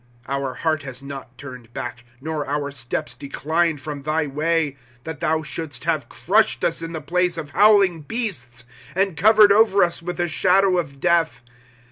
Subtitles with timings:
[0.01, 5.19] '^ Our heart has not turned back, Nor our steps declined from thy way;^* That
[5.19, 10.01] thou shouldst have crushed us in the place of howhng beasts, And covered over us
[10.01, 11.41] with the shadow of death.